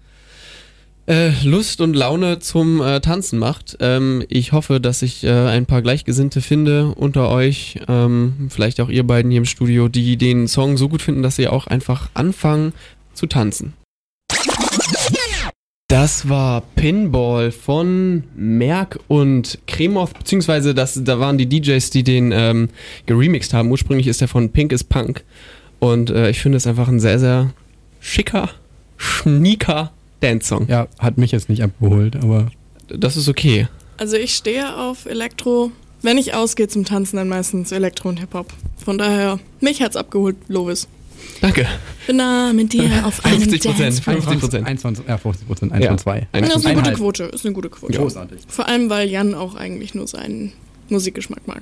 [1.08, 3.78] äh, Lust und Laune zum äh, Tanzen macht.
[3.80, 8.90] Ähm, ich hoffe, dass ich äh, ein paar Gleichgesinnte finde unter euch, ähm, vielleicht auch
[8.90, 12.10] ihr beiden hier im Studio, die den Song so gut finden, dass sie auch einfach
[12.14, 12.74] anfangen
[13.14, 13.74] zu tanzen.
[15.88, 22.32] Das war Pinball von Merck und Kremoth, beziehungsweise das, da waren die DJs, die den
[22.32, 22.70] ähm,
[23.06, 23.70] geremixed haben.
[23.70, 25.24] Ursprünglich ist der von Pink is Punk.
[25.78, 27.52] Und äh, ich finde es einfach ein sehr, sehr
[28.00, 28.50] schicker,
[28.98, 29.92] schnieker
[30.30, 30.68] Dance-Song.
[30.68, 32.48] Ja, hat mich jetzt nicht abgeholt, aber
[32.88, 33.68] Das ist okay.
[33.98, 35.72] Also ich stehe auf Elektro.
[36.02, 38.54] Wenn ich ausgehe zum Tanzen, dann meistens Elektro und Hip-Hop.
[38.84, 40.88] Von daher, mich hat's abgeholt, Lovis.
[41.42, 41.66] Danke.
[42.06, 43.80] Bin da mit dir auf einem 50 Prozent.
[43.80, 44.02] Dance.
[44.02, 44.68] 50 Prozent.
[44.68, 45.90] Eins von, ja, 50 Prozent, eins Ja.
[45.92, 46.28] von zwei.
[46.32, 46.94] Eins Das von ist eine gute.
[46.94, 47.98] Quote, ist eine gute Quote.
[47.98, 48.42] Großartig.
[48.48, 50.52] Vor allem, weil Jan auch eigentlich nur seinen
[50.90, 51.62] Musikgeschmack mag.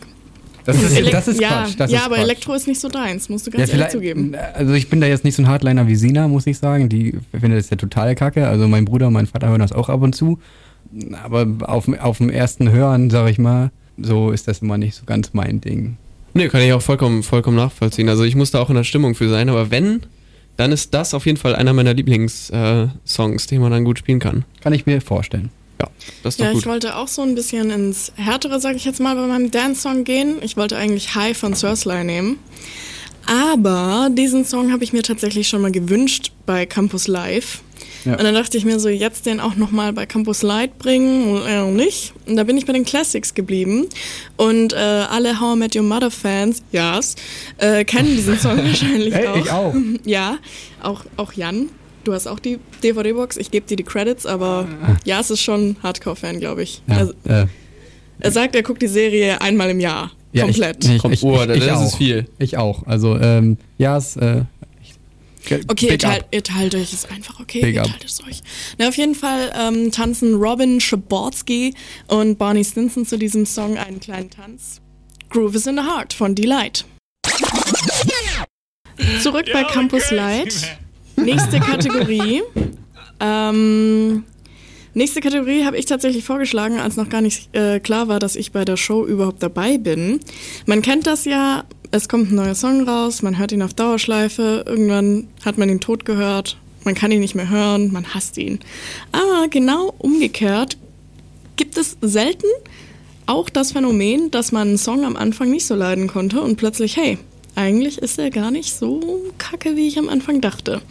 [0.66, 1.74] Das ist, Elek- das ist ja, Quatsch.
[1.78, 2.24] Das ja ist aber Quatsch.
[2.26, 4.36] Elektro ist nicht so deins, musst du Ja, ganz ehrlich vielleicht, zugeben.
[4.54, 6.90] also ich bin da jetzt nicht so ein Hardliner wie Sina, muss ich sagen.
[6.90, 8.48] Die findet das ja total kacke.
[8.48, 10.40] Also mein Bruder und mein Vater hören das auch ab und zu.
[11.24, 15.04] Aber auf, auf dem ersten Hören, sag ich mal, so ist das immer nicht so
[15.06, 15.98] ganz mein Ding.
[16.36, 18.10] Nee, kann ich auch vollkommen, vollkommen nachvollziehen.
[18.10, 20.02] Also ich muss da auch in der Stimmung für sein, aber wenn,
[20.58, 24.00] dann ist das auf jeden Fall einer meiner Lieblingssongs, äh, Songs, den man dann gut
[24.00, 24.46] spielen kann.
[24.62, 25.50] Kann ich mir vorstellen.
[25.84, 25.90] Ja,
[26.24, 26.62] das ist doch Ja, gut.
[26.62, 30.04] ich wollte auch so ein bisschen ins Härtere, sag ich jetzt mal, bei meinem Dance-Song
[30.04, 30.38] gehen.
[30.42, 32.40] Ich wollte eigentlich High von Sursley nehmen.
[33.26, 37.62] Aber diesen Song habe ich mir tatsächlich schon mal gewünscht bei Campus Live.
[38.04, 38.14] Ja.
[38.18, 41.48] Und dann dachte ich mir so, jetzt den auch nochmal bei Campus Light bringen oder
[41.48, 42.12] eher nicht.
[42.26, 43.88] Und da bin ich bei den Classics geblieben.
[44.36, 47.16] Und äh, alle How I Met Your Mother Fans, yes,
[47.60, 49.38] äh, kennen diesen Song wahrscheinlich Hey, auch.
[49.38, 49.74] ich auch.
[50.06, 50.38] Ja,
[50.82, 51.70] auch, auch Jan.
[52.04, 53.38] Du hast auch die DVD-Box.
[53.38, 54.68] Ich gebe dir die Credits, aber
[55.06, 56.82] ja, es ist schon Hardcore-Fan, glaube ich.
[56.88, 57.46] Ja, Also, äh,
[58.20, 60.12] er sagt, er guckt die Serie einmal im Jahr.
[60.34, 60.84] ja, komplett.
[60.84, 61.98] Ich, ich, Kommt- ich, oh, ich, das ich ist auch.
[61.98, 62.28] viel.
[62.40, 62.86] Ich auch.
[62.88, 64.44] Also, ähm, ja, es, äh,
[64.82, 64.94] ich,
[65.68, 66.28] Okay, ihr up.
[66.32, 67.62] ihr teilt euch, ist einfach okay.
[67.62, 67.88] Big ihr up.
[67.90, 68.42] teilt es euch.
[68.78, 71.74] Na, auf jeden Fall ähm, tanzen Robin Schabotsky
[72.08, 74.80] und Barney Stinson zu diesem Song einen kleinen Tanz.
[75.30, 76.86] Groove is in the Heart von Delight.
[79.22, 80.78] Zurück bei Campus Light.
[81.24, 82.42] Nächste Kategorie.
[83.20, 84.24] Ähm,
[84.94, 88.52] nächste Kategorie habe ich tatsächlich vorgeschlagen, als noch gar nicht äh, klar war, dass ich
[88.52, 90.20] bei der Show überhaupt dabei bin.
[90.66, 94.66] Man kennt das ja, es kommt ein neuer Song raus, man hört ihn auf Dauerschleife,
[94.68, 98.60] irgendwann hat man ihn tot gehört, man kann ihn nicht mehr hören, man hasst ihn.
[99.12, 100.78] Aber genau umgekehrt
[101.56, 102.48] gibt es selten
[103.26, 106.98] auch das Phänomen, dass man einen Song am Anfang nicht so leiden konnte und plötzlich,
[106.98, 107.18] hey,
[107.56, 110.82] eigentlich ist er gar nicht so kacke, wie ich am Anfang dachte.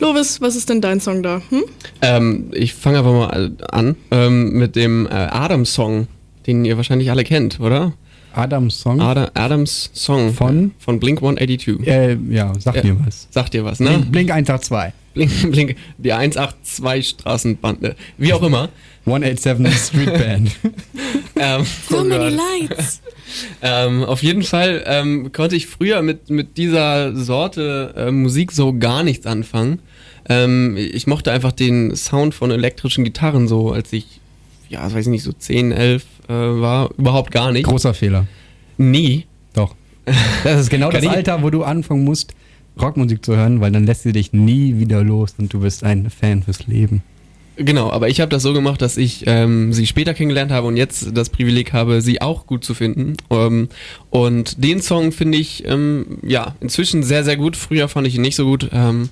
[0.00, 1.42] Lovis, was ist denn dein Song da?
[1.48, 1.64] Hm?
[2.02, 6.06] Ähm, ich fange einfach mal an ähm, mit dem äh, Adams-Song,
[6.46, 7.92] den ihr wahrscheinlich alle kennt, oder?
[8.32, 9.00] Adams Song.
[9.00, 10.72] Ada Adams Song Von?
[10.78, 11.86] von Blink 182.
[11.86, 12.84] äh, ja, sag Ja.
[12.84, 13.28] mir was.
[13.30, 13.90] Sagt ihr was, ne?
[13.90, 14.92] Blink, Blink 182.
[15.14, 17.96] Blink, Blink, die 182 Straßenbande.
[18.18, 18.68] Wie auch immer.
[19.06, 20.50] 187 Street Band.
[21.36, 23.00] ähm, So oh many lights.
[23.62, 28.76] Ähm, auf jeden Fall ähm, konnte ich früher mit, mit dieser Sorte äh, Musik so
[28.78, 29.80] gar nichts anfangen.
[30.28, 34.19] Ähm, ich mochte einfach den Sound von elektrischen Gitarren so, als ich,
[34.70, 37.64] ja, weiß ich nicht, so 10, 11 äh, war, überhaupt gar nicht.
[37.66, 38.26] Großer Fehler.
[38.78, 39.26] Nie.
[39.52, 39.74] Doch.
[40.44, 42.32] Das ist genau das Alter, wo du anfangen musst,
[42.80, 46.08] Rockmusik zu hören, weil dann lässt sie dich nie wieder los und du bist ein
[46.08, 47.02] Fan fürs Leben.
[47.56, 50.78] Genau, aber ich habe das so gemacht, dass ich ähm, sie später kennengelernt habe und
[50.78, 53.16] jetzt das Privileg habe, sie auch gut zu finden.
[53.28, 53.68] Ähm,
[54.08, 57.56] und den Song finde ich ähm, ja inzwischen sehr, sehr gut.
[57.56, 58.70] Früher fand ich ihn nicht so gut.
[58.72, 59.10] Ähm,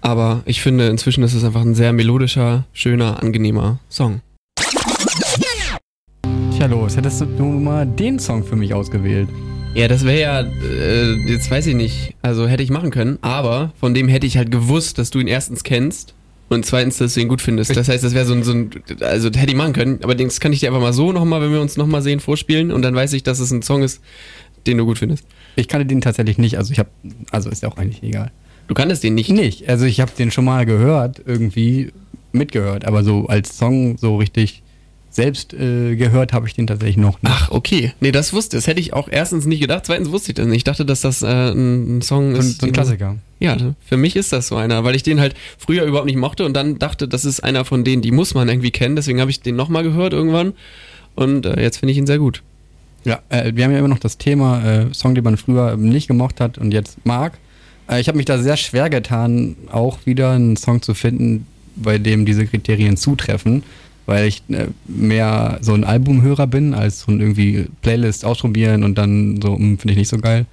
[0.00, 4.20] Aber ich finde, inzwischen ist es einfach ein sehr melodischer, schöner, angenehmer Song.
[6.62, 9.28] Tja, los, hättest du mal den Song für mich ausgewählt?
[9.74, 13.72] Ja, das wäre ja, äh, jetzt weiß ich nicht, also hätte ich machen können, aber
[13.80, 16.14] von dem hätte ich halt gewusst, dass du ihn erstens kennst
[16.50, 17.76] und zweitens, dass du ihn gut findest.
[17.76, 18.70] Das heißt, das wäre so ein, so ein,
[19.00, 21.50] also hätte ich machen können, aber das kann ich dir einfach mal so nochmal, wenn
[21.50, 24.00] wir uns nochmal sehen, vorspielen und dann weiß ich, dass es ein Song ist,
[24.64, 25.24] den du gut findest.
[25.56, 26.90] Ich kannte den tatsächlich nicht, also ich habe,
[27.32, 28.30] also ist ja auch eigentlich egal.
[28.68, 29.30] Du kanntest den nicht?
[29.30, 31.90] Nicht, also ich habe den schon mal gehört, irgendwie
[32.30, 34.61] mitgehört, aber so als Song so richtig
[35.12, 37.30] selbst äh, gehört habe ich den tatsächlich noch nicht.
[37.32, 37.92] Ach, okay.
[38.00, 40.56] Nee, das wusste, das hätte ich auch erstens nicht gedacht, zweitens wusste ich das nicht.
[40.56, 42.60] Ich dachte, dass das äh, ein, Song so, ist.
[42.62, 43.16] so ein Klassiker.
[43.38, 46.46] Ja, für mich ist das so einer, weil ich den halt früher überhaupt nicht mochte
[46.46, 48.96] und dann dachte, das ist einer von denen, die muss man irgendwie kennen.
[48.96, 50.54] Deswegen habe ich den nochmal gehört irgendwann
[51.14, 52.42] und äh, jetzt finde ich ihn sehr gut.
[53.04, 56.08] Ja, äh, wir haben ja immer noch das Thema äh, Song, den man früher nicht
[56.08, 57.36] gemocht hat und jetzt mag.
[57.86, 61.46] Äh, ich habe mich da sehr schwer getan, auch wieder einen Song zu finden,
[61.76, 63.62] bei dem diese Kriterien zutreffen,
[64.06, 68.96] weil ich äh, mehr so ein Albumhörer bin, als so ein irgendwie Playlist ausprobieren und
[68.96, 70.46] dann so, hm, finde ich nicht so geil.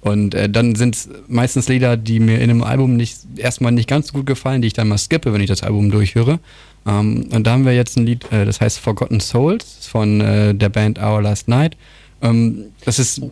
[0.00, 3.88] Und äh, dann sind es meistens Lieder, die mir in einem Album nicht erstmal nicht
[3.88, 6.40] ganz so gut gefallen, die ich dann mal skippe, wenn ich das Album durchhöre.
[6.86, 10.54] Ähm, und da haben wir jetzt ein Lied, äh, das heißt Forgotten Souls von äh,
[10.54, 11.76] der Band Our Last Night.
[12.20, 13.22] Ähm, das ist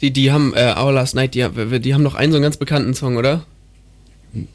[0.00, 1.46] Die, die haben, äh, Our Last Night, die,
[1.80, 3.44] die haben noch einen so einen ganz bekannten Song, oder?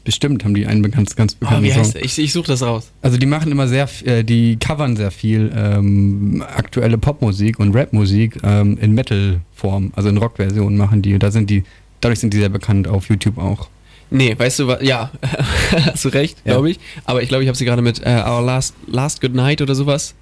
[0.04, 1.78] Bestimmt, haben die einen ganz, ganz Oh, bekannten wie Song.
[1.80, 2.04] heißt der?
[2.04, 2.90] Ich, ich suche das raus.
[3.02, 8.38] Also die machen immer sehr, äh, die covern sehr viel ähm, aktuelle Popmusik und Rapmusik
[8.42, 11.18] ähm, in Metal-Form, also in Rock-Versionen machen die.
[11.18, 11.64] Da sind die,
[12.00, 13.68] dadurch sind die sehr bekannt auf YouTube auch.
[14.10, 14.82] Nee, weißt du was?
[14.82, 15.10] Ja,
[15.72, 16.52] hast du recht, Ja.
[16.52, 16.78] glaube ich.
[17.04, 19.74] Aber ich glaube, ich habe sie gerade mit äh, Our Last, Last Good Night oder
[19.74, 20.14] sowas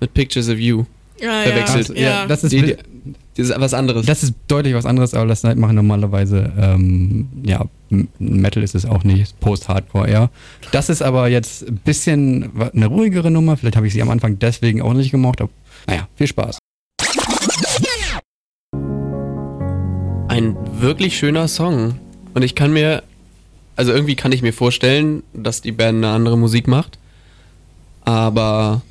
[0.00, 0.84] mit Pictures of You
[1.20, 1.96] Ja, verwechselt.
[1.98, 2.26] Ja, ja.
[2.26, 2.76] das ist Die, die,
[3.36, 4.06] das ist was anderes.
[4.06, 7.64] Das ist deutlich was anderes, aber das Night machen normalerweise, ähm, ja,
[8.18, 10.30] Metal ist es auch nicht, Post-Hardcore eher.
[10.72, 14.38] Das ist aber jetzt ein bisschen eine ruhigere Nummer, vielleicht habe ich sie am Anfang
[14.38, 15.50] deswegen auch nicht gemocht, aber
[15.86, 16.58] naja, viel Spaß.
[20.34, 21.94] ein wirklich schöner Song.
[22.34, 23.04] Und ich kann mir,
[23.76, 26.98] also irgendwie kann ich mir vorstellen, dass die Band eine andere Musik macht.
[28.04, 28.82] Aber,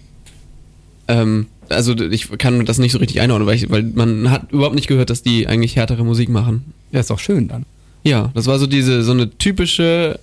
[1.10, 4.76] ähm, also ich kann das nicht so richtig einordnen, weil, ich, weil man hat überhaupt
[4.76, 6.74] nicht gehört, dass die eigentlich härtere Musik machen.
[6.92, 7.66] Ja, ist doch schön dann.
[8.04, 10.20] Ja, das war so diese, so eine typische,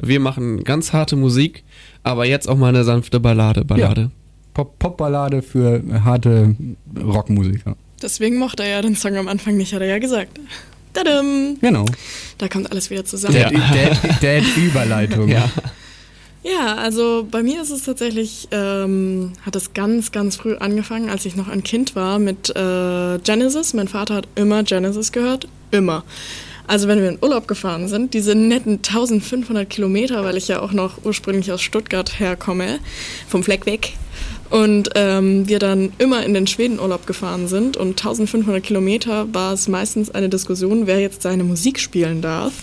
[0.00, 1.62] äh, wir machen ganz harte Musik,
[2.02, 4.10] aber jetzt auch mal eine sanfte Ballade, Ballade.
[4.54, 6.56] Pop- Popballade für harte
[6.98, 7.76] Rockmusiker.
[8.02, 10.38] Deswegen mochte er ja den Song am Anfang nicht, hat er ja gesagt.
[10.94, 11.58] Tadam!
[11.60, 11.84] Genau.
[12.38, 13.36] Da kommt alles wieder zusammen.
[13.36, 13.50] Ja.
[13.50, 15.28] Dad- Dad-Überleitung.
[15.28, 15.50] Ja.
[16.50, 21.26] Ja, also bei mir ist es tatsächlich, ähm, hat es ganz, ganz früh angefangen, als
[21.26, 23.74] ich noch ein Kind war mit äh, Genesis.
[23.74, 26.04] Mein Vater hat immer Genesis gehört, immer.
[26.66, 30.72] Also wenn wir in Urlaub gefahren sind, diese netten 1500 Kilometer, weil ich ja auch
[30.72, 32.78] noch ursprünglich aus Stuttgart herkomme,
[33.28, 33.94] vom Fleck weg,
[34.50, 39.68] und ähm, wir dann immer in den Schwedenurlaub gefahren sind und 1500 Kilometer war es
[39.68, 42.54] meistens eine Diskussion, wer jetzt seine Musik spielen darf.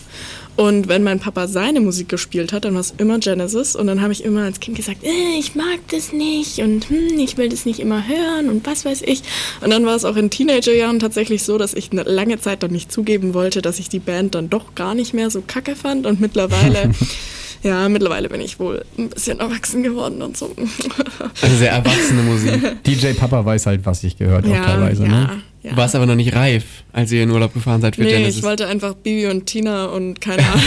[0.56, 3.76] Und wenn mein Papa seine Musik gespielt hat, dann war es immer Genesis.
[3.76, 7.20] Und dann habe ich immer als Kind gesagt, äh, ich mag das nicht und hm,
[7.20, 9.22] ich will das nicht immer hören und was weiß ich.
[9.62, 12.72] Und dann war es auch in Teenagerjahren tatsächlich so, dass ich eine lange Zeit dann
[12.72, 16.06] nicht zugeben wollte, dass ich die Band dann doch gar nicht mehr so kacke fand.
[16.06, 16.91] Und mittlerweile,
[17.63, 20.56] ja, mittlerweile bin ich wohl ein bisschen erwachsen geworden und so.
[21.41, 22.84] Also sehr erwachsene Musik.
[22.88, 25.04] DJ Papa weiß halt, was ich gehört auch ja, teilweise.
[25.04, 25.41] ja, Ne?
[25.65, 25.71] Ja.
[25.71, 28.38] Du warst aber noch nicht reif, als ihr in Urlaub gefahren seid für Nee, Genesis.
[28.38, 30.62] ich wollte einfach Bibi und Tina und keine Ahnung.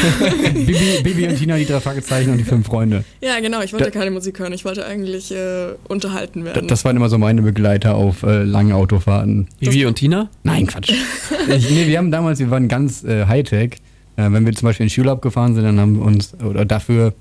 [0.66, 3.04] Bibi, Bibi und Tina, die drei Fragezeichen und die fünf Freunde.
[3.20, 4.52] ja, genau, ich wollte Da- keine Musik hören.
[4.52, 6.68] Ich wollte eigentlich äh, unterhalten Das, werden.
[6.68, 9.48] das waren immer so meine Begleiter auf äh, langen Autofahrten.
[9.60, 10.28] Vivi und Tina?
[10.42, 10.92] Nein, Quatsch.
[11.56, 13.76] ich, nee, wir haben damals, wir waren ganz äh, Hightech.
[14.16, 17.14] Äh, wenn wir zum Beispiel in Schulab gefahren sind, dann haben wir uns, oder dafür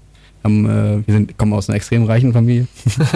[0.48, 2.68] haben, äh, wir sind, kommen aus einer extrem reichen Familie.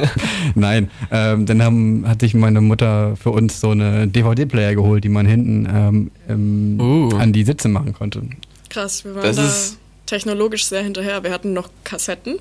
[0.55, 5.09] Nein, ähm, dann haben, hat sich meine Mutter für uns so eine DVD-Player geholt, die
[5.09, 7.15] man hinten ähm, ähm, Uh.
[7.17, 8.21] an die Sitze machen konnte.
[8.69, 11.23] Krass, wir waren Das da technologisch sehr hinterher.
[11.23, 12.35] Wir hatten noch Kassetten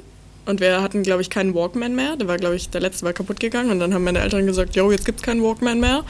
[0.46, 2.16] und wir hatten, glaube ich, keinen Walkman mehr.
[2.16, 4.74] Der war, glaube ich, der letzte war kaputt gegangen und dann haben meine Eltern gesagt,
[4.76, 6.04] yo, jetzt gibt's keinen Walkman mehr.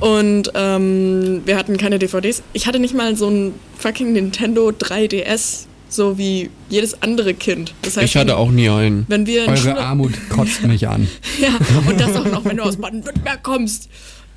[0.00, 2.42] Und ähm, wir hatten keine DVDs.
[2.52, 7.74] Ich hatte nicht mal so ein fucking Nintendo 3DS, so wie jedes andere Kind.
[7.82, 9.04] Das heißt, Ich hatte auch nie einen.
[9.08, 11.08] wenn wir Eure Schule, Armut kotzt mich an.
[11.40, 11.48] ja,
[11.88, 13.88] und das auch noch, wenn du aus Baden-Württemberg kommst.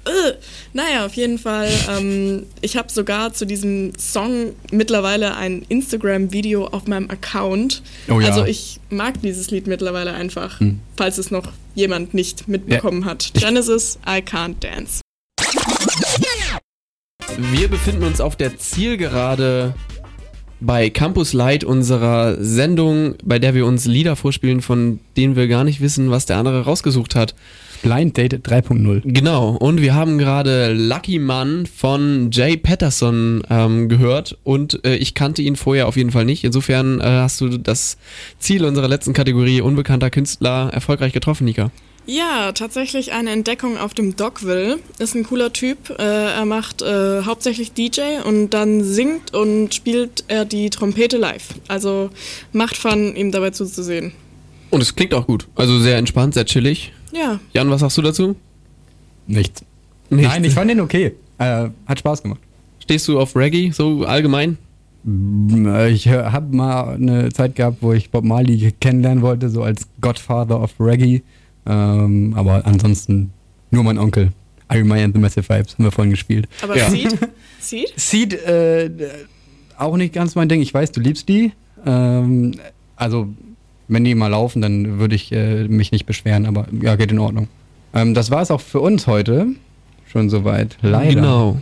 [0.05, 0.33] Äh.
[0.73, 1.69] Naja, auf jeden Fall.
[1.95, 7.83] Ähm, ich habe sogar zu diesem Song mittlerweile ein Instagram-Video auf meinem Account.
[8.09, 8.29] Oh ja.
[8.29, 10.79] Also ich mag dieses Lied mittlerweile einfach, Hm.
[10.97, 13.29] falls es noch jemand nicht mitbekommen hat.
[13.35, 15.01] Ich- Genesis, I Can't Dance.
[17.37, 19.73] Wir befinden uns auf der Zielgerade
[20.61, 25.63] bei Campus Light, unserer Sendung, bei der wir uns Lieder vorspielen, von denen wir gar
[25.63, 27.35] nicht wissen, was der andere rausgesucht hat.
[27.81, 29.01] Blind Date 3.0.
[29.03, 35.15] Genau, und wir haben gerade Lucky Man von Jay Patterson ähm, gehört und äh, ich
[35.15, 36.43] kannte ihn vorher auf jeden Fall nicht.
[36.43, 37.97] Insofern äh, hast du das
[38.37, 41.71] Ziel unserer letzten Kategorie unbekannter Künstler erfolgreich getroffen, Nika.
[42.07, 44.79] Ja, tatsächlich eine Entdeckung auf dem Dogville.
[44.99, 45.91] Ist ein cooler Typ.
[45.91, 51.49] Äh, er macht äh, hauptsächlich DJ und dann singt und spielt er die Trompete live.
[51.67, 52.09] Also
[52.53, 54.13] macht Fun, ihm dabei zuzusehen.
[54.71, 55.47] Und es klingt auch gut.
[55.55, 56.91] Also sehr entspannt, sehr chillig.
[57.13, 58.35] Ja, Jan, was sagst du dazu?
[59.27, 59.63] Nichts.
[60.09, 60.27] Nichts.
[60.33, 61.13] Nein, ich fand den okay.
[61.37, 62.39] Äh, hat Spaß gemacht.
[62.79, 64.57] Stehst du auf Reggae, so allgemein?
[65.05, 69.87] Äh, Ich habe mal eine Zeit gehabt, wo ich Bob Marley kennenlernen wollte, so als
[70.01, 71.21] Godfather of Reggae.
[71.65, 73.31] Ähm, aber ansonsten
[73.69, 74.31] nur mein Onkel.
[74.73, 76.47] Iron Man and the Massive Vibes haben wir vorhin gespielt.
[76.61, 76.89] aber Ja.
[76.89, 77.17] Seed?
[77.59, 77.93] Seed?
[77.95, 78.89] Seed, äh,
[79.77, 80.61] auch nicht ganz mein Ding.
[80.61, 81.51] Ich weiß, du liebst die.
[81.85, 82.53] Ähm,
[82.95, 83.27] also,
[83.87, 87.19] wenn die mal laufen, dann würde ich äh, mich nicht beschweren, aber ja, geht in
[87.19, 87.47] Ordnung.
[87.93, 89.47] Ähm, das war es auch für uns heute.
[90.07, 90.77] Schon soweit.
[90.81, 91.15] Leider.
[91.15, 91.61] Genau.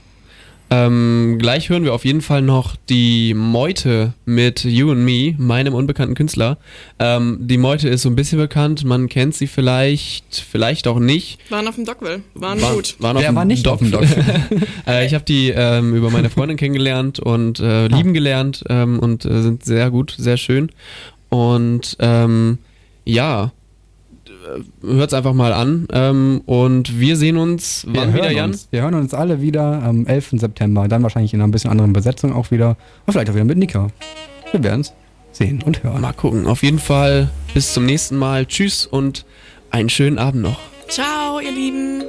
[0.72, 5.74] Ähm, gleich hören wir auf jeden Fall noch die Meute mit You and Me, meinem
[5.74, 6.58] unbekannten Künstler.
[7.00, 11.40] Ähm, die Meute ist so ein bisschen bekannt, man kennt sie vielleicht, vielleicht auch nicht.
[11.50, 12.22] Waren auf dem Dogville.
[12.36, 12.96] Waren War- gut.
[13.00, 14.04] Waren auf Wer dem war nicht Doc- auf dem Doc?
[14.88, 19.26] äh, ich habe die ähm, über meine Freundin kennengelernt und äh, lieben gelernt ähm, und
[19.26, 20.70] äh, sind sehr gut, sehr schön.
[21.30, 22.60] Und ähm,
[24.84, 25.88] ja, hört's einfach mal an.
[25.92, 28.50] Ähm, und wir sehen uns Wir wann wieder, hören, Jan?
[28.52, 30.32] uns, wir hören uns alle wieder am 11.
[30.34, 30.88] September.
[30.88, 32.78] Dann wahrscheinlich in einer bisschen anderen Besetzung auch wieder.
[33.06, 33.88] Und vielleicht auch wieder mit Nika.
[34.52, 34.94] Wir werden es
[35.32, 36.02] sehen und hören.
[36.02, 36.48] Mal gucken.
[36.48, 38.46] Auf jeden Fall bis zum nächsten Mal.
[38.46, 39.26] Tschüss und
[39.72, 40.60] einen schönen Abend noch.
[40.88, 42.04] Ciao, ihr Lieben.